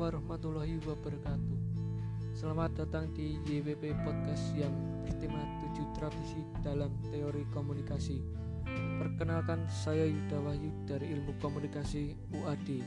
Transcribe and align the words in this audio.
warahmatullahi 0.00 0.80
wabarakatuh. 0.88 1.60
Selamat 2.32 2.72
datang 2.72 3.12
di 3.12 3.36
YWP 3.44 3.92
Podcast 4.00 4.48
yang 4.56 4.72
bertema 5.04 5.44
7 5.76 5.92
tradisi 5.92 6.40
dalam 6.64 6.88
teori 7.12 7.44
komunikasi. 7.52 8.24
Perkenalkan 8.96 9.68
saya 9.68 10.08
Yuda 10.08 10.40
Wahyu 10.40 10.72
dari 10.88 11.12
Ilmu 11.12 11.36
Komunikasi 11.36 12.16
UAD 12.32 12.80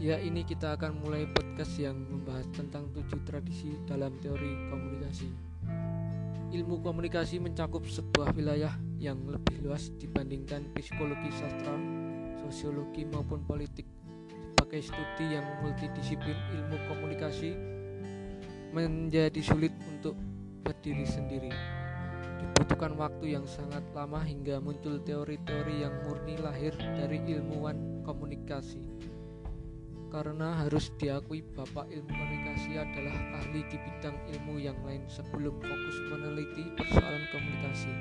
Ya 0.00 0.16
ini 0.24 0.40
kita 0.40 0.72
akan 0.72 1.04
mulai 1.04 1.28
podcast 1.28 1.76
yang 1.76 2.00
membahas 2.00 2.48
tentang 2.56 2.88
7 2.96 3.20
tradisi 3.28 3.76
dalam 3.84 4.16
teori 4.24 4.72
komunikasi. 4.72 5.28
Ilmu 6.48 6.80
komunikasi 6.80 7.44
mencakup 7.44 7.84
sebuah 7.84 8.32
wilayah 8.32 8.72
yang 8.96 9.20
lebih 9.28 9.60
luas 9.60 9.92
dibandingkan 10.00 10.64
psikologi 10.72 11.28
sastra, 11.36 11.76
sosiologi 12.40 13.04
maupun 13.04 13.44
politik 13.44 13.93
sebagai 14.74 14.90
studi 14.90 15.38
yang 15.38 15.46
multidisiplin 15.62 16.34
ilmu 16.50 16.74
komunikasi 16.90 17.54
menjadi 18.74 19.38
sulit 19.38 19.70
untuk 19.86 20.18
berdiri 20.66 21.06
sendiri. 21.06 21.54
Dibutuhkan 22.42 22.98
waktu 22.98 23.38
yang 23.38 23.46
sangat 23.46 23.86
lama 23.94 24.18
hingga 24.26 24.58
muncul 24.58 24.98
teori-teori 24.98 25.86
yang 25.86 25.94
murni 26.02 26.34
lahir 26.42 26.74
dari 26.74 27.22
ilmuwan 27.22 28.02
komunikasi. 28.02 28.82
Karena 30.10 30.66
harus 30.66 30.90
diakui 30.98 31.46
Bapak 31.54 31.86
ilmu 31.94 32.10
komunikasi 32.10 32.74
adalah 32.74 33.14
ahli 33.38 33.62
di 33.70 33.78
bidang 33.78 34.18
ilmu 34.26 34.58
yang 34.58 34.78
lain 34.82 35.06
sebelum 35.06 35.54
fokus 35.62 35.96
meneliti 36.10 36.66
persoalan 36.74 37.22
komunikasi. 37.30 37.92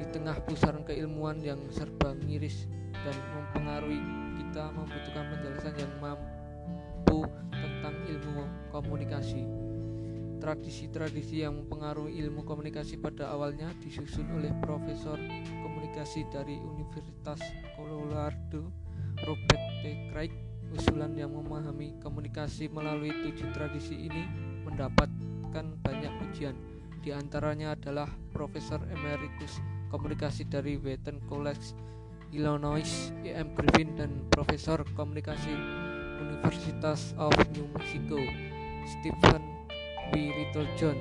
Di 0.00 0.08
tengah 0.08 0.40
pusaran 0.40 0.88
keilmuan 0.88 1.36
yang 1.44 1.60
serba 1.68 2.16
miris 2.16 2.64
dan 2.96 3.16
mempengaruhi 3.36 4.19
kita 4.40 4.72
membutuhkan 4.72 5.24
penjelasan 5.36 5.74
yang 5.76 5.92
mampu 6.00 7.28
tentang 7.52 7.96
ilmu 8.08 8.44
komunikasi. 8.72 9.44
Tradisi-tradisi 10.40 11.44
yang 11.44 11.60
mempengaruhi 11.60 12.16
ilmu 12.24 12.48
komunikasi 12.48 12.96
pada 12.96 13.28
awalnya 13.28 13.68
disusun 13.84 14.24
oleh 14.32 14.48
Profesor 14.64 15.20
Komunikasi 15.60 16.24
dari 16.32 16.56
Universitas 16.56 17.36
Colorado 17.76 18.72
Robert 19.20 19.64
T. 19.84 20.08
Craig. 20.08 20.32
Usulan 20.72 21.12
yang 21.18 21.36
memahami 21.36 22.00
komunikasi 22.00 22.72
melalui 22.72 23.12
tujuh 23.12 23.52
tradisi 23.52 24.08
ini 24.08 24.24
mendapatkan 24.64 25.66
banyak 25.84 26.12
pujian. 26.24 26.56
Di 27.04 27.12
antaranya 27.12 27.76
adalah 27.76 28.08
Profesor 28.32 28.80
Emeritus 28.88 29.60
Komunikasi 29.92 30.48
dari 30.48 30.80
Wheaton 30.80 31.20
College 31.28 31.74
Illinois 32.30 33.10
E.M. 33.26 33.58
Griffin 33.58 33.98
dan 33.98 34.10
Profesor 34.30 34.86
Komunikasi 34.94 35.50
Universitas 36.22 37.10
of 37.18 37.34
New 37.50 37.66
Mexico 37.74 38.22
Stephen 38.86 39.42
W. 40.10 40.14
Littlejohn 40.14 40.98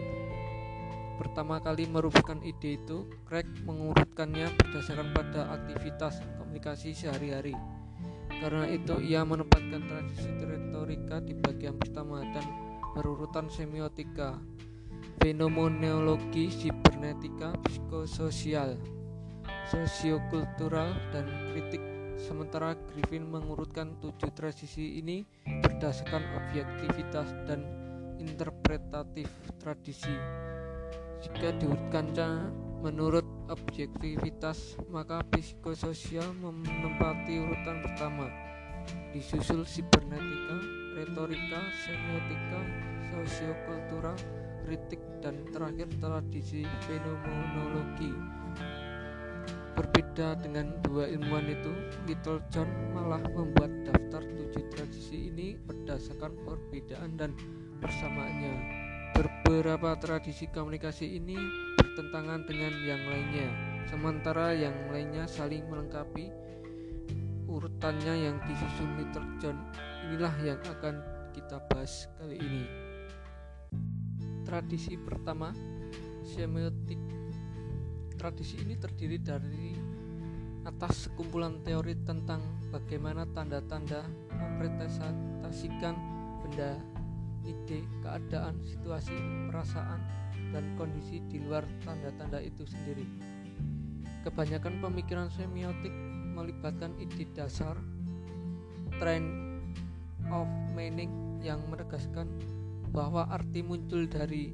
pertama 1.22 1.60
kali 1.60 1.86
merupakan 1.86 2.40
ide 2.42 2.80
itu 2.80 3.06
Craig 3.28 3.46
mengurutkannya 3.68 4.50
berdasarkan 4.56 5.12
pada 5.12 5.52
aktivitas 5.54 6.24
komunikasi 6.40 6.96
sehari-hari 6.96 7.54
karena 8.40 8.66
itu 8.72 8.98
ia 9.04 9.22
menempatkan 9.28 9.84
tradisi 9.86 10.32
retorika 10.40 11.20
di 11.20 11.36
bagian 11.36 11.76
pertama 11.76 12.24
dan 12.24 12.48
berurutan 12.96 13.52
semiotika 13.52 14.40
fenomenologi 15.20 16.48
sibernetika 16.50 17.54
psikososial 17.68 18.80
sosiokultural 19.70 20.98
dan 21.14 21.30
kritik. 21.54 21.82
Sementara 22.20 22.76
Griffin 22.92 23.30
mengurutkan 23.30 23.96
tujuh 24.04 24.34
tradisi 24.36 25.00
ini 25.00 25.24
berdasarkan 25.46 26.20
objektivitas 26.36 27.32
dan 27.48 27.64
interpretatif 28.20 29.30
tradisi. 29.62 30.12
Jika 31.24 31.56
diurutkannya 31.56 32.52
menurut 32.84 33.24
objektivitas 33.48 34.76
maka 34.92 35.24
psikososial 35.32 36.28
menempati 36.42 37.40
urutan 37.40 37.80
pertama. 37.86 38.28
Disusul 39.14 39.64
sibernetika 39.70 40.58
retorika 40.98 41.62
semiotika 41.86 42.60
sosiokultural 43.14 44.18
kritik 44.66 45.02
dan 45.24 45.40
terakhir 45.54 45.88
tradisi 46.02 46.66
fenomenologi 46.86 48.12
Berbeda 49.80 50.36
dengan 50.44 50.76
dua 50.84 51.08
ilmuwan 51.08 51.48
itu, 51.48 51.72
Little 52.04 52.44
John 52.52 52.68
malah 52.92 53.24
membuat 53.32 53.72
daftar 53.88 54.20
tujuh 54.28 54.68
tradisi 54.76 55.32
ini 55.32 55.56
berdasarkan 55.56 56.36
perbedaan 56.44 57.16
dan 57.16 57.32
persamaannya. 57.80 58.60
Beberapa 59.16 59.96
tradisi 59.96 60.52
komunikasi 60.52 61.16
ini 61.16 61.40
bertentangan 61.80 62.44
dengan 62.44 62.76
yang 62.84 63.00
lainnya, 63.08 63.48
sementara 63.88 64.52
yang 64.52 64.76
lainnya 64.92 65.24
saling 65.32 65.64
melengkapi. 65.72 66.28
Urutannya 67.48 68.20
yang 68.20 68.36
disusun 68.52 69.00
Little 69.00 69.32
John 69.40 69.64
inilah 70.12 70.36
yang 70.44 70.60
akan 70.60 71.00
kita 71.32 71.56
bahas 71.72 72.12
kali 72.20 72.36
ini. 72.36 72.68
Tradisi 74.44 75.00
pertama, 75.00 75.56
semiotik 76.28 77.00
Tradisi 78.20 78.60
ini 78.60 78.76
terdiri 78.76 79.16
dari 79.24 79.72
atas 80.68 81.08
sekumpulan 81.08 81.64
teori 81.64 81.96
tentang 82.04 82.44
bagaimana 82.68 83.24
tanda-tanda 83.32 84.04
mempresentasikan 84.36 85.96
benda, 86.44 86.76
ide, 87.48 87.80
keadaan, 88.04 88.60
situasi, 88.60 89.16
perasaan, 89.48 90.04
dan 90.52 90.76
kondisi 90.76 91.24
di 91.32 91.40
luar 91.40 91.64
tanda-tanda 91.88 92.44
itu 92.44 92.68
sendiri. 92.68 93.08
Kebanyakan 94.28 94.84
pemikiran 94.84 95.32
semiotik 95.32 95.96
melibatkan 96.36 96.92
ide 97.00 97.24
dasar, 97.32 97.80
trend 99.00 99.64
of 100.28 100.52
meaning 100.76 101.40
yang 101.40 101.64
menegaskan 101.72 102.28
bahwa 102.92 103.32
arti 103.32 103.64
muncul 103.64 104.04
dari 104.12 104.52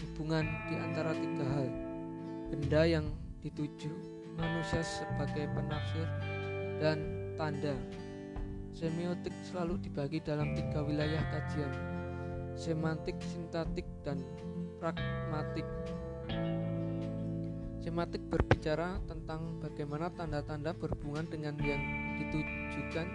hubungan 0.00 0.48
di 0.72 0.80
antara 0.80 1.12
tiga 1.12 1.44
hal 1.60 1.91
benda 2.52 2.84
yang 2.84 3.08
dituju, 3.40 3.88
manusia 4.36 4.84
sebagai 4.84 5.48
penafsir, 5.56 6.04
dan 6.76 7.00
tanda. 7.40 7.72
Semiotik 8.76 9.32
selalu 9.40 9.80
dibagi 9.80 10.20
dalam 10.20 10.52
tiga 10.52 10.84
wilayah 10.84 11.24
kajian, 11.32 11.72
semantik, 12.52 13.16
sintaktik, 13.24 13.88
dan 14.04 14.20
pragmatik. 14.76 15.64
Semantik 17.80 18.20
berbicara 18.28 19.00
tentang 19.08 19.56
bagaimana 19.56 20.12
tanda-tanda 20.12 20.76
berhubungan 20.76 21.24
dengan 21.32 21.56
yang 21.64 21.80
ditujukan 22.20 23.08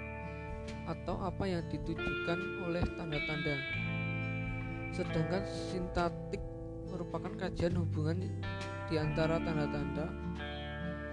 atau 0.90 1.14
apa 1.22 1.46
yang 1.46 1.62
ditujukan 1.70 2.66
oleh 2.66 2.82
tanda-tanda. 2.98 3.56
Sedangkan 4.98 5.46
sintaktik 5.46 6.42
merupakan 6.90 7.32
kajian 7.38 7.78
hubungan 7.78 8.18
di 8.88 8.96
antara 8.96 9.40
tanda-tanda. 9.40 10.08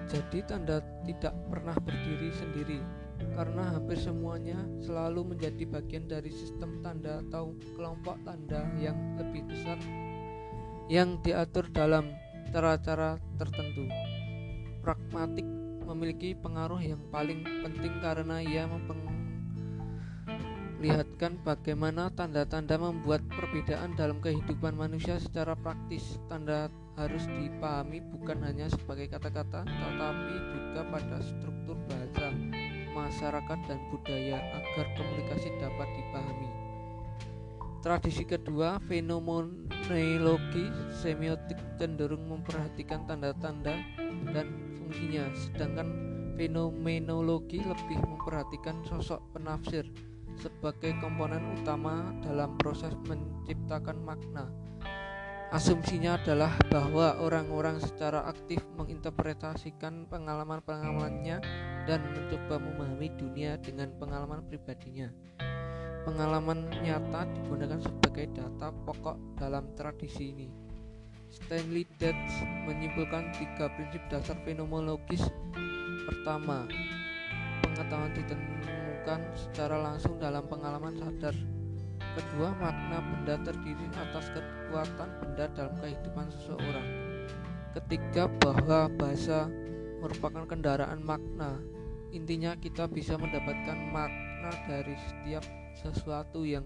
Jadi 0.05 0.39
tanda 0.47 0.79
tidak 1.09 1.35
pernah 1.49 1.77
berdiri 1.81 2.31
sendiri 2.35 2.79
karena 3.35 3.75
hampir 3.75 3.99
semuanya 3.99 4.59
selalu 4.85 5.35
menjadi 5.35 5.65
bagian 5.67 6.05
dari 6.07 6.29
sistem 6.29 6.83
tanda 6.85 7.25
atau 7.31 7.57
kelompok 7.75 8.21
tanda 8.23 8.69
yang 8.79 8.97
lebih 9.17 9.49
besar 9.49 9.79
yang 10.93 11.17
diatur 11.25 11.65
dalam 11.73 12.13
cara-cara 12.53 13.17
tertentu. 13.41 13.89
Pragmatik 14.85 15.49
memiliki 15.89 16.37
pengaruh 16.37 16.81
yang 16.81 17.01
paling 17.09 17.41
penting 17.65 17.95
karena 18.05 18.45
ia 18.45 18.69
memperlihatkan 20.85 21.41
bagaimana 21.49 22.13
tanda-tanda 22.13 22.77
membuat 22.77 23.25
perbedaan 23.33 23.97
dalam 23.97 24.21
kehidupan 24.21 24.77
manusia 24.77 25.17
secara 25.17 25.57
praktis. 25.57 26.21
Tanda 26.29 26.69
harus 27.01 27.25
dipahami 27.25 28.05
bukan 28.13 28.45
hanya 28.45 28.69
sebagai 28.69 29.09
kata-kata 29.09 29.65
tetapi 29.65 30.37
juga 30.53 30.85
pada 30.93 31.25
struktur 31.25 31.81
bahasa 31.89 32.37
masyarakat 32.93 33.59
dan 33.65 33.81
budaya 33.89 34.37
agar 34.61 34.87
komunikasi 34.93 35.49
dapat 35.57 35.89
dipahami. 35.89 36.51
Tradisi 37.81 38.29
kedua, 38.29 38.77
fenomenologi 38.85 40.69
semiotik 41.01 41.81
cenderung 41.81 42.29
memperhatikan 42.29 43.09
tanda-tanda 43.09 43.73
dan 44.37 44.47
fungsinya, 44.77 45.33
sedangkan 45.33 45.89
fenomenologi 46.37 47.65
lebih 47.65 48.05
memperhatikan 48.05 48.85
sosok 48.85 49.25
penafsir 49.33 49.89
sebagai 50.39 50.95
komponen 50.99 51.43
utama 51.59 52.15
dalam 52.23 52.57
proses 52.59 52.95
menciptakan 53.07 53.99
makna. 54.03 54.51
Asumsinya 55.55 56.19
adalah 56.19 56.51
bahwa 56.67 57.15
orang-orang 57.23 57.79
secara 57.79 58.27
aktif 58.27 58.59
menginterpretasikan 58.75 60.11
pengalaman-pengalamannya 60.11 61.39
dan 61.87 62.01
mencoba 62.11 62.59
memahami 62.59 63.15
dunia 63.15 63.55
dengan 63.63 63.95
pengalaman 63.95 64.43
pribadinya. 64.51 65.15
Pengalaman 66.03 66.75
nyata 66.83 67.31
digunakan 67.39 67.79
sebagai 67.79 68.35
data 68.35 68.75
pokok 68.83 69.39
dalam 69.39 69.71
tradisi 69.79 70.35
ini. 70.35 70.49
Stanley 71.31 71.87
Datz 72.03 72.43
menyimpulkan 72.67 73.31
tiga 73.39 73.71
prinsip 73.79 74.03
dasar 74.11 74.35
fenomenologis. 74.43 75.23
Pertama, 76.11 76.67
pengetahuan 77.63 78.11
ditemukan 79.05 79.37
secara 79.37 79.77
langsung 79.85 80.17
dalam 80.17 80.49
pengalaman 80.49 80.97
sadar. 80.97 81.37
Kedua, 82.17 82.57
makna 82.57 83.05
benda 83.05 83.37
terdiri 83.45 83.85
atas 83.93 84.33
kekuatan 84.33 85.09
benda 85.21 85.45
dalam 85.53 85.77
kehidupan 85.77 86.33
seseorang. 86.33 86.89
Ketiga, 87.77 88.33
bahwa 88.41 88.89
bahasa 88.97 89.45
merupakan 90.01 90.49
kendaraan 90.49 91.05
makna. 91.05 91.61
Intinya 92.17 92.57
kita 92.57 92.89
bisa 92.89 93.21
mendapatkan 93.21 93.77
makna 93.93 94.57
dari 94.65 94.97
setiap 94.97 95.45
sesuatu 95.77 96.49
yang 96.49 96.65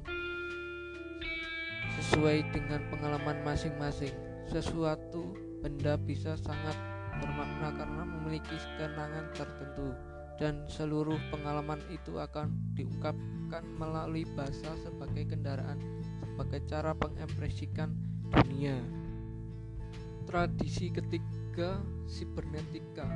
sesuai 1.98 2.54
dengan 2.54 2.86
pengalaman 2.86 3.42
masing-masing. 3.42 4.14
Sesuatu 4.46 5.34
benda 5.58 5.98
bisa 5.98 6.38
sangat 6.38 6.78
bermakna 7.18 7.74
karena 7.74 8.02
memiliki 8.06 8.54
kenangan 8.78 9.26
tertentu 9.34 9.90
dan 10.38 10.62
seluruh 10.70 11.18
pengalaman 11.34 11.82
itu 11.90 12.16
akan 12.16 12.54
diungkapkan 12.78 13.66
melalui 13.76 14.22
bahasa 14.38 14.70
sebagai 14.86 15.34
kendaraan 15.34 15.78
sebagai 16.22 16.62
cara 16.70 16.94
mengekspresikan 16.94 17.90
dunia. 18.30 18.78
Tradisi 20.30 20.94
ketiga 20.94 21.82
sibernetika 22.06 23.08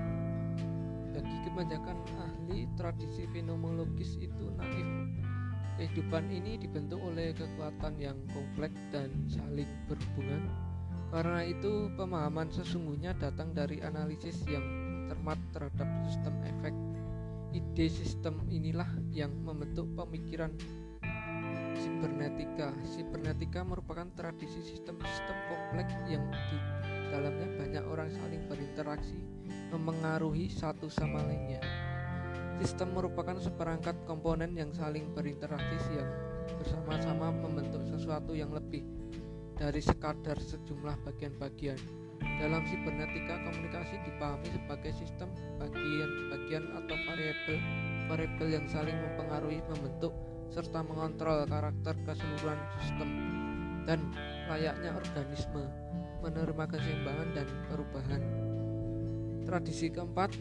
bagi 1.13 1.37
kebanyakan 1.47 1.99
ahli 2.19 2.67
tradisi 2.75 3.29
fenomenologis 3.31 4.19
itu 4.19 4.49
naif 4.59 4.89
Kehidupan 5.73 6.29
ini 6.29 6.61
dibentuk 6.61 7.01
oleh 7.01 7.33
kekuatan 7.33 7.97
yang 7.97 8.19
kompleks 8.31 8.77
dan 8.93 9.09
saling 9.25 9.69
berhubungan. 9.89 10.45
Karena 11.09 11.49
itu, 11.49 11.89
pemahaman 11.97 12.53
sesungguhnya 12.53 13.17
datang 13.17 13.57
dari 13.57 13.81
analisis 13.81 14.45
yang 14.45 14.65
cermat 15.09 15.41
terhadap 15.57 15.89
sistem 16.05 16.35
efek. 16.45 16.92
Ide 17.53 17.87
sistem 17.93 18.41
inilah 18.49 18.89
yang 19.13 19.33
membentuk 19.45 19.85
pemikiran 19.93 20.57
sibernetika. 21.77 22.73
Sibernetika 22.89 23.61
merupakan 23.61 24.09
tradisi 24.17 24.65
sistem-sistem 24.65 25.37
kompleks 25.53 25.93
yang 26.09 26.25
di 26.33 26.59
dalamnya 27.13 27.49
banyak 27.61 27.85
orang 27.85 28.09
saling 28.09 28.41
berinteraksi, 28.49 29.21
memengaruhi 29.69 30.49
satu 30.49 30.89
sama 30.89 31.21
lainnya. 31.29 31.61
Sistem 32.57 32.97
merupakan 32.97 33.37
seperangkat 33.37 34.01
komponen 34.09 34.57
yang 34.57 34.73
saling 34.73 35.13
berinteraksi 35.13 35.93
yang 35.93 36.09
bersama-sama 36.57 37.29
membentuk 37.37 37.85
sesuatu 37.85 38.33
yang 38.33 38.49
lebih 38.49 38.81
dari 39.61 39.85
sekadar 39.85 40.41
sejumlah 40.41 40.97
bagian-bagian. 41.05 42.02
Dalam 42.43 42.63
sibernetika, 42.67 43.39
komunikasi 43.47 43.99
dipahami 44.03 44.49
sebagai 44.51 44.93
sistem 44.99 45.29
bagian-bagian 45.63 46.65
atau 46.75 46.97
variabel 47.07 47.59
variabel 48.13 48.49
yang 48.61 48.67
saling 48.69 48.93
mempengaruhi, 48.99 49.65
membentuk, 49.73 50.13
serta 50.53 50.85
mengontrol 50.85 51.49
karakter 51.49 51.97
keseluruhan 52.05 52.61
sistem 52.77 53.09
dan 53.89 53.99
layaknya 54.53 54.93
organisme 54.93 55.65
menerima 56.23 56.65
keseimbangan 56.71 57.29
dan 57.35 57.49
perubahan. 57.67 58.23
Tradisi 59.43 59.91
keempat, 59.91 60.37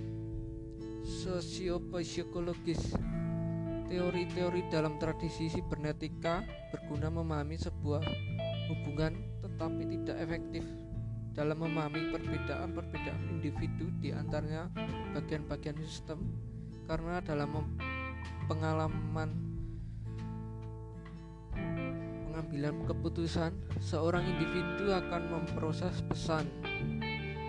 sosiopsikologis. 1.25 2.93
Teori-teori 3.91 4.71
dalam 4.71 4.95
tradisi 5.03 5.51
sibernetika 5.51 6.47
berguna 6.71 7.11
memahami 7.11 7.59
sebuah 7.59 7.99
hubungan 8.71 9.19
tetapi 9.43 9.83
tidak 9.83 10.17
efektif 10.23 10.63
dalam 11.31 11.57
memahami 11.63 12.11
perbedaan-perbedaan 12.11 13.39
individu 13.39 13.87
di 14.03 14.11
antaranya 14.11 14.67
bagian-bagian 15.15 15.79
sistem 15.79 16.19
karena 16.85 17.23
dalam 17.23 17.71
pengalaman 18.51 19.31
pengambilan 22.27 22.83
keputusan 22.83 23.51
seorang 23.79 24.27
individu 24.27 24.91
akan 24.91 25.39
memproses 25.39 26.03
pesan 26.11 26.43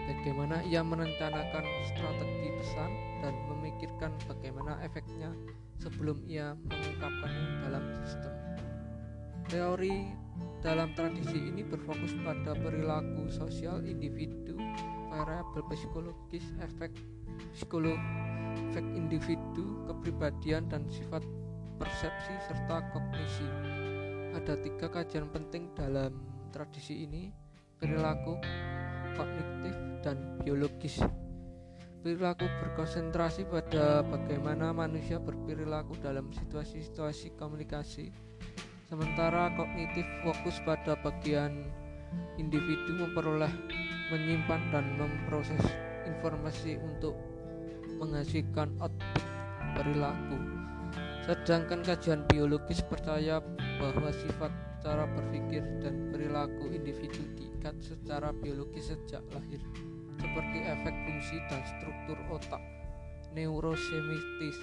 bagaimana 0.07 0.63
ia 0.71 0.83
merencanakan 0.87 1.65
strategi 1.91 2.49
pesan 2.63 2.91
dan 3.23 3.35
memikirkan 3.51 4.13
bagaimana 4.31 4.79
efeknya 4.87 5.35
sebelum 5.83 6.23
ia 6.31 6.55
mengungkapkannya 6.55 7.47
dalam 7.67 7.85
sistem. 8.03 8.35
Teori 9.51 10.22
dalam 10.63 10.95
tradisi 10.95 11.51
ini 11.51 11.67
berfokus 11.67 12.15
pada 12.23 12.55
perilaku 12.55 13.27
sosial 13.27 13.83
individu, 13.83 14.55
variabel 15.11 15.67
psikologis, 15.67 16.47
efek 16.63 16.95
psikolog, 17.51 17.99
efek 18.71 18.87
individu, 18.95 19.83
kepribadian 19.91 20.71
dan 20.71 20.87
sifat 20.87 21.27
persepsi 21.83 22.35
serta 22.47 22.79
kognisi. 22.95 23.49
Ada 24.39 24.55
tiga 24.63 24.87
kajian 24.89 25.29
penting 25.35 25.75
dalam 25.75 26.15
tradisi 26.55 27.05
ini: 27.05 27.35
perilaku, 27.77 28.39
kognitif, 29.19 29.75
dan 30.07 30.39
biologis. 30.47 31.03
Perilaku 32.03 32.47
berkonsentrasi 32.47 33.47
pada 33.47 34.03
bagaimana 34.03 34.75
manusia 34.75 35.23
berperilaku 35.23 35.95
dalam 36.03 36.35
situasi-situasi 36.35 37.39
komunikasi, 37.39 38.11
sementara 38.93 39.49
kognitif 39.57 40.05
fokus 40.21 40.61
pada 40.69 40.93
bagian 41.01 41.65
individu 42.37 43.01
memperoleh, 43.01 43.49
menyimpan, 44.13 44.61
dan 44.69 44.85
memproses 45.01 45.65
informasi 46.05 46.77
untuk 46.77 47.17
menghasilkan 47.97 48.69
output 48.85 49.25
perilaku. 49.73 50.37
Sedangkan 51.25 51.81
kajian 51.81 52.29
biologis 52.29 52.85
percaya 52.85 53.41
bahwa 53.81 54.13
sifat 54.13 54.53
cara 54.85 55.09
berpikir 55.09 55.65
dan 55.81 56.13
perilaku 56.13 56.69
individu 56.69 57.25
diikat 57.33 57.81
secara 57.81 58.29
biologis 58.45 58.93
sejak 58.93 59.25
lahir 59.33 59.65
seperti 60.21 60.59
efek 60.69 60.93
fungsi 61.09 61.41
dan 61.49 61.65
struktur 61.65 62.19
otak, 62.29 62.61
neurosemitis, 63.33 64.59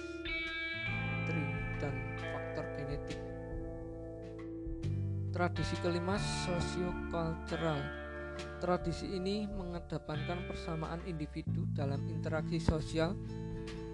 Tradisi 5.30 5.78
kelima 5.78 6.18
sosiokultural. 6.18 7.78
Tradisi 8.58 9.14
ini 9.14 9.46
mengedepankan 9.46 10.50
persamaan 10.50 10.98
individu 11.06 11.70
dalam 11.70 12.02
interaksi 12.10 12.58
sosial 12.58 13.14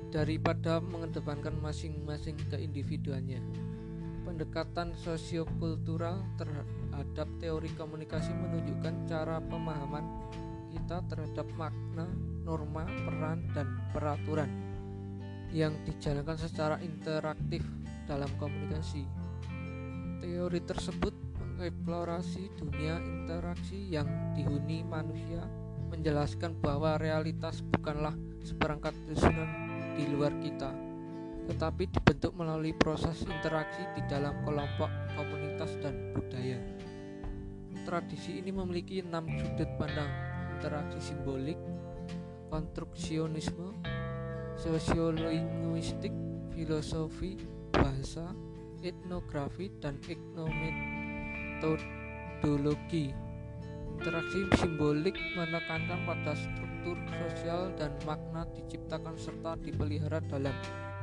daripada 0.08 0.80
mengedepankan 0.80 1.60
masing-masing 1.60 2.40
keindividuannya. 2.48 3.44
Pendekatan 4.24 4.96
sosiokultural 4.96 6.24
terhadap 6.40 7.28
teori 7.36 7.68
komunikasi 7.76 8.32
menunjukkan 8.32 9.04
cara 9.04 9.36
pemahaman 9.44 10.08
kita 10.72 11.04
terhadap 11.04 11.46
makna, 11.60 12.08
norma, 12.48 12.88
peran, 13.04 13.44
dan 13.52 13.76
peraturan 13.92 14.48
yang 15.52 15.76
dijalankan 15.84 16.40
secara 16.40 16.80
interaktif 16.80 17.60
dalam 18.08 18.32
komunikasi. 18.40 19.04
Teori 20.16 20.64
tersebut 20.64 21.25
mengeksplorasi 21.56 22.52
dunia 22.60 23.00
interaksi 23.00 23.88
yang 23.88 24.04
dihuni 24.36 24.84
manusia, 24.84 25.40
menjelaskan 25.88 26.52
bahwa 26.60 27.00
realitas 27.00 27.64
bukanlah 27.64 28.12
seperangkat 28.44 28.92
susunan 29.08 29.48
di 29.96 30.04
luar 30.12 30.36
kita, 30.44 30.68
tetapi 31.48 31.88
dibentuk 31.88 32.36
melalui 32.36 32.76
proses 32.76 33.24
interaksi 33.24 33.88
di 33.96 34.04
dalam 34.04 34.36
kelompok, 34.44 34.92
komunitas, 35.16 35.72
dan 35.80 36.12
budaya. 36.12 36.60
Tradisi 37.88 38.36
ini 38.44 38.52
memiliki 38.52 39.00
enam 39.00 39.24
sudut 39.40 39.70
pandang 39.80 40.12
interaksi 40.52 41.00
simbolik, 41.00 41.56
konstruksionisme, 42.52 43.72
sosiolinguistik, 44.60 46.12
filosofi, 46.52 47.40
bahasa, 47.72 48.36
etnografi, 48.84 49.72
dan 49.80 49.96
etnometodologi. 51.56 53.16
Interaksi 53.96 54.44
simbolik 54.60 55.16
menekankan 55.32 56.04
pada 56.04 56.36
struktur 56.36 57.00
sosial 57.08 57.72
dan 57.80 57.96
makna 58.04 58.44
diciptakan 58.52 59.16
serta 59.16 59.56
dipelihara 59.64 60.20
dalam 60.28 60.52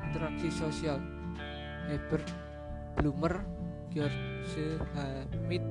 interaksi 0.05 0.53
sosial. 0.53 1.01
Herbert 1.89 2.29
Blumer, 2.95 3.41
George 3.89 4.13
Hamid, 4.93 5.65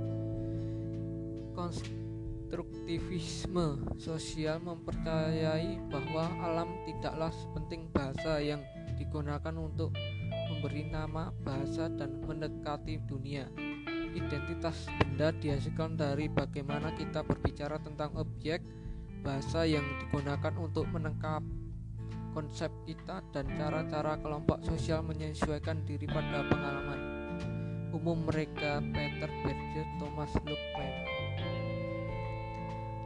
konstruktivisme 1.55 3.87
sosial 4.03 4.59
mempercayai 4.67 5.79
bahwa 5.89 6.27
alam 6.43 6.75
tidaklah 6.85 7.31
sepenting 7.31 7.87
bahasa 7.95 8.43
yang 8.43 8.67
digunakan 8.99 9.55
untuk 9.57 9.95
memberi 10.53 10.85
nama, 10.91 11.33
bahasa, 11.47 11.89
dan 11.89 12.21
mendekati 12.27 12.99
dunia. 13.09 13.49
Identitas 14.13 14.89
benda 15.01 15.33
dihasilkan 15.33 15.97
dari 15.97 16.29
bagaimana 16.29 16.93
kita 16.93 17.25
berbicara 17.25 17.81
tentang 17.81 18.13
objek, 18.21 18.61
bahasa 19.25 19.65
yang 19.65 19.85
digunakan 20.05 20.53
untuk 20.61 20.85
menangkap 20.93 21.41
konsep 22.37 22.69
kita, 22.85 23.25
dan 23.33 23.49
cara-cara 23.57 24.21
kelompok 24.21 24.61
sosial 24.65 25.01
menyesuaikan 25.01 25.81
diri 25.89 26.05
pada 26.05 26.45
pengalaman 26.49 27.01
umum 27.93 28.25
mereka 28.25 28.81
Peter 28.93 29.29
Berger, 29.45 29.87
Thomas 30.01 30.33
Luckman. 30.45 30.93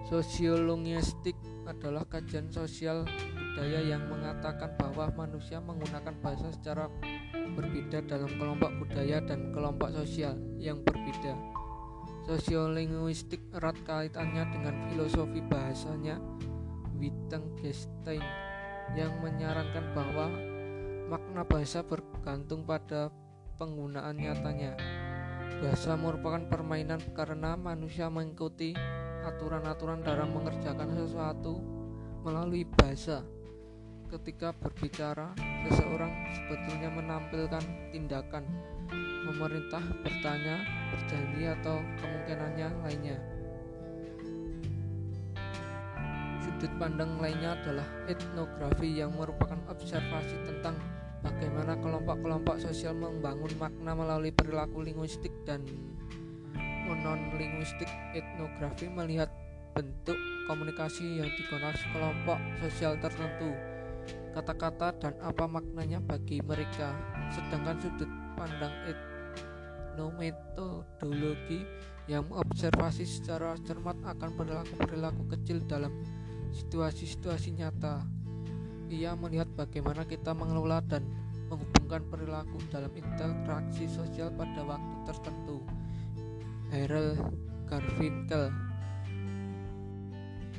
Sosiologistik 0.06 1.34
adalah 1.66 2.06
kajian 2.06 2.46
sosial 2.54 3.02
budaya 3.56 3.96
yang 3.96 4.04
mengatakan 4.12 4.68
bahwa 4.76 5.08
manusia 5.24 5.56
menggunakan 5.64 6.12
bahasa 6.20 6.52
secara 6.52 6.92
berbeda 7.56 8.04
dalam 8.04 8.28
kelompok 8.36 8.68
budaya 8.84 9.16
dan 9.24 9.48
kelompok 9.48 9.96
sosial 9.96 10.36
yang 10.60 10.84
berbeda. 10.84 11.32
Sosiolinguistik 12.28 13.40
erat 13.56 13.80
kaitannya 13.88 14.44
dengan 14.52 14.76
filosofi 14.92 15.40
bahasanya 15.40 16.20
Wittgenstein 17.00 18.20
yang 18.92 19.16
menyarankan 19.24 19.88
bahwa 19.96 20.28
makna 21.08 21.40
bahasa 21.48 21.80
bergantung 21.80 22.60
pada 22.68 23.08
penggunaan 23.56 24.20
nyatanya. 24.20 24.76
Bahasa 25.64 25.96
merupakan 25.96 26.44
permainan 26.44 27.00
karena 27.16 27.56
manusia 27.56 28.12
mengikuti 28.12 28.76
aturan-aturan 29.24 30.04
dalam 30.04 30.28
mengerjakan 30.36 30.92
sesuatu 30.92 31.56
melalui 32.20 32.68
bahasa. 32.68 33.24
Ketika 34.06 34.54
berbicara, 34.54 35.34
seseorang 35.66 36.14
sebetulnya 36.30 36.94
menampilkan 36.94 37.64
tindakan, 37.90 38.46
memerintah, 39.26 39.82
bertanya, 40.06 40.62
berjanji, 40.94 41.50
atau 41.58 41.82
kemungkinannya 41.98 42.68
lainnya. 42.86 43.18
Sudut 46.38 46.70
pandang 46.78 47.18
lainnya 47.18 47.58
adalah 47.58 47.86
etnografi 48.06 48.94
yang 48.94 49.10
merupakan 49.18 49.58
observasi 49.66 50.38
tentang 50.46 50.78
bagaimana 51.26 51.74
kelompok-kelompok 51.82 52.62
sosial 52.62 52.94
membangun 52.94 53.50
makna 53.58 53.90
melalui 53.90 54.30
perilaku 54.30 54.86
linguistik 54.86 55.34
dan 55.42 55.66
non-linguistik 56.86 57.90
etnografi 58.14 58.86
melihat 58.86 59.26
bentuk 59.74 60.16
komunikasi 60.46 61.18
yang 61.18 61.28
digunakan 61.34 61.74
kelompok 61.90 62.38
sosial 62.62 62.94
tertentu 63.02 63.75
kata-kata 64.36 64.92
dan 65.00 65.14
apa 65.24 65.48
maknanya 65.48 66.00
bagi 66.04 66.44
mereka. 66.44 66.92
Sedangkan 67.32 67.80
sudut 67.80 68.10
pandang 68.36 68.74
etnometodologi 69.96 71.64
yang 72.06 72.28
mengobservasi 72.30 73.02
secara 73.02 73.56
cermat 73.66 73.96
akan 74.04 74.30
perilaku-perilaku 74.38 75.26
kecil 75.32 75.64
dalam 75.64 75.90
situasi-situasi 76.54 77.56
nyata. 77.58 78.04
Ia 78.92 79.18
melihat 79.18 79.50
bagaimana 79.58 80.06
kita 80.06 80.30
mengelola 80.30 80.78
dan 80.86 81.02
menghubungkan 81.50 82.06
perilaku 82.06 82.58
dalam 82.70 82.90
interaksi 82.94 83.90
sosial 83.90 84.30
pada 84.34 84.62
waktu 84.62 84.96
tertentu. 85.06 85.58
Harold 86.70 87.18
Garfinkel. 87.66 88.50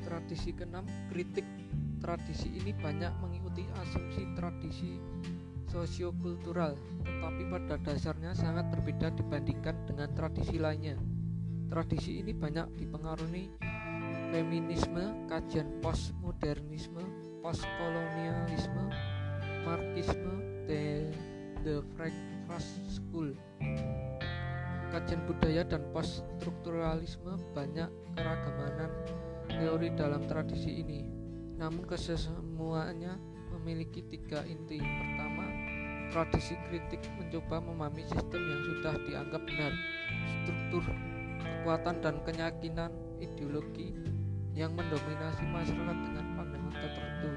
Tradisi 0.04 0.56
keenam, 0.56 0.88
kritik 1.12 1.44
tradisi 2.00 2.48
ini 2.56 2.72
banyak 2.72 3.12
mengikuti 3.58 3.82
asumsi 3.82 4.24
tradisi 4.38 4.92
sosiokultural, 5.68 6.78
tetapi 7.02 7.44
pada 7.50 7.76
dasarnya 7.82 8.32
sangat 8.38 8.70
berbeda 8.70 9.10
dibandingkan 9.18 9.76
dengan 9.90 10.10
tradisi 10.14 10.62
lainnya. 10.62 10.96
Tradisi 11.68 12.22
ini 12.22 12.32
banyak 12.38 12.78
dipengaruhi 12.78 13.52
feminisme, 14.32 15.28
kajian 15.28 15.82
postmodernisme, 15.82 17.02
postkolonialisme, 17.42 18.84
marxisme, 19.66 20.34
the, 20.70 21.10
the 21.66 21.82
Frankfurt 21.98 22.64
School. 22.88 23.34
Kajian 24.88 25.20
budaya 25.28 25.68
dan 25.68 25.84
poststrukturalisme 25.92 27.36
banyak 27.52 27.90
keragaman 28.16 28.88
teori 29.52 29.92
dalam 29.98 30.24
tradisi 30.30 30.80
ini. 30.80 31.04
Namun 31.60 31.84
kesemuanya 31.84 33.20
memiliki 33.56 34.04
tiga 34.08 34.44
inti. 34.44 34.80
Pertama, 34.80 35.46
tradisi 36.12 36.56
kritik 36.68 37.04
mencoba 37.20 37.63
memahami 37.63 38.04
sistem 38.08 38.42
yang 38.42 38.62
sudah 38.63 38.94
dianggap 39.08 39.42
benar, 39.48 39.74
struktur, 40.27 40.84
kekuatan 41.39 41.96
dan 42.04 42.16
keyakinan 42.24 42.92
ideologi 43.22 43.94
yang 44.58 44.74
mendominasi 44.74 45.46
masyarakat 45.46 45.98
dengan 46.50 46.74
tertentu. 46.74 47.32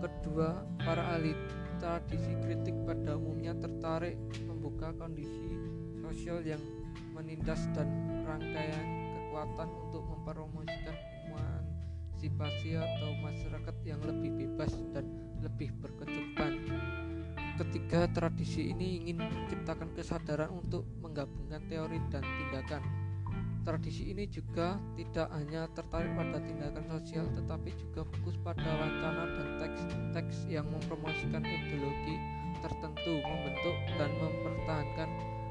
Kedua, 0.00 0.64
para 0.80 1.04
ahli 1.12 1.36
tradisi 1.76 2.32
kritik 2.40 2.72
pada 2.88 3.20
umumnya 3.20 3.52
tertarik 3.56 4.16
membuka 4.48 4.96
kondisi 4.96 5.52
sosial 6.00 6.40
yang 6.40 6.60
menindas 7.12 7.68
dan 7.76 7.88
rangkaian 8.24 8.86
kekuatan 9.12 9.68
untuk 9.68 10.02
mempromosikan 10.08 10.96
emansipasi 12.20 12.76
atau 12.76 13.16
masyarakat 13.24 13.76
yang 13.88 14.00
lebih 14.04 14.36
bebas 14.36 14.76
dan 14.92 15.08
lebih 15.40 15.72
berkecukupan. 15.80 16.52
Ketiga, 17.56 18.04
tradisi 18.12 18.68
ini 18.76 19.00
ingin 19.00 19.24
menciptakan 19.24 19.88
kesadaran 19.96 20.52
untuk 20.52 20.84
menggabungkan 21.00 21.64
teori 21.68 21.96
dan 22.12 22.20
tindakan 22.20 22.84
Tradisi 23.60 24.08
ini 24.08 24.24
juga 24.24 24.80
tidak 24.96 25.28
hanya 25.36 25.68
tertarik 25.76 26.08
pada 26.16 26.40
tindakan 26.40 26.80
sosial 26.96 27.28
tetapi 27.28 27.68
juga 27.76 28.08
fokus 28.08 28.36
pada 28.40 28.64
wacana 28.64 29.24
dan 29.36 29.48
teks-teks 29.60 30.48
yang 30.48 30.64
mempromosikan 30.72 31.44
ideologi 31.44 32.16
tertentu, 32.64 33.20
membentuk 33.20 33.76
dan 34.00 34.10
mempertahankan 34.16 35.08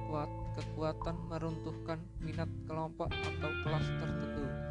kuat 0.09 0.29
kekuatan 0.57 1.15
meruntuhkan 1.29 2.01
minat 2.17 2.49
kelompok 2.65 3.13
atau 3.13 3.51
kelas 3.61 3.85
tertentu. 4.01 4.68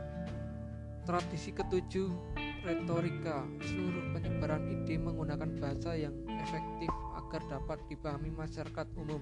Tradisi 1.08 1.56
ketujuh, 1.56 2.12
retorika. 2.68 3.40
Seluruh 3.64 4.12
penyebaran 4.12 4.68
ide 4.68 5.00
menggunakan 5.00 5.56
bahasa 5.56 5.96
yang 5.96 6.12
efektif 6.36 6.92
agar 7.16 7.40
dapat 7.48 7.80
dipahami 7.88 8.28
masyarakat 8.28 8.86
umum. 8.92 9.16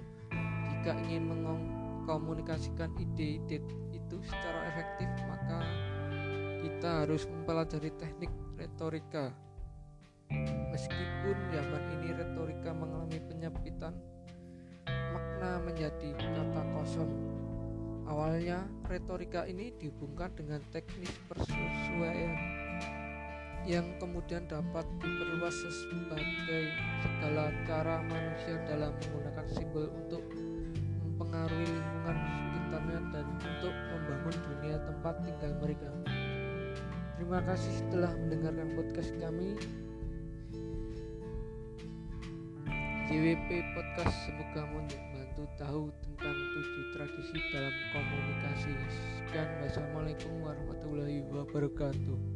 Jika 0.66 0.98
ingin 1.06 1.30
mengkomunikasikan 1.30 2.90
ide-ide 2.98 3.62
itu 3.94 4.16
secara 4.26 4.66
efektif 4.74 5.06
maka 5.30 5.62
kita 6.66 7.06
harus 7.06 7.22
mempelajari 7.30 7.94
teknik 7.94 8.34
retorika 8.58 9.30
meskipun 10.74 11.36
zaman 11.54 11.82
ini 12.02 12.18
retorika 12.18 12.74
mengalami 12.74 13.18
penyempitan 13.30 13.94
makna 14.90 15.62
menjadi 15.62 16.18
kata 16.18 16.62
kosong 16.74 17.35
awalnya 18.06 18.66
retorika 18.86 19.44
ini 19.46 19.74
dihubungkan 19.76 20.30
dengan 20.38 20.62
teknis 20.70 21.10
persesuaian 21.26 22.34
yang 23.66 23.98
kemudian 23.98 24.46
dapat 24.46 24.86
diperluas 25.02 25.58
sebagai 25.66 26.70
segala 27.02 27.50
cara 27.66 27.98
manusia 28.06 28.62
dalam 28.70 28.94
menggunakan 29.02 29.46
simbol 29.50 29.90
untuk 29.90 30.22
mempengaruhi 31.02 31.66
lingkungan 31.66 32.16
sekitarnya 32.22 33.00
dan 33.10 33.26
untuk 33.42 33.74
membangun 33.74 34.36
dunia 34.46 34.76
tempat 34.86 35.14
tinggal 35.26 35.52
mereka. 35.58 35.90
Terima 37.18 37.40
kasih 37.42 37.74
telah 37.90 38.12
mendengarkan 38.14 38.68
podcast 38.78 39.10
kami. 39.18 39.58
JWP 43.06 43.70
Podcast 43.70 44.26
semoga 44.26 44.66
membantu 44.66 45.46
tahu 45.54 45.94
tentang 46.02 46.34
tujuh 46.34 46.86
tradisi 46.90 47.38
dalam 47.54 47.70
komunikasi. 47.94 48.74
Sekian, 48.90 49.46
wassalamualaikum 49.62 50.42
warahmatullahi 50.42 51.22
wabarakatuh. 51.30 52.35